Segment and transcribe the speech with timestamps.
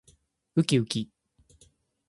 [0.55, 1.11] うきうき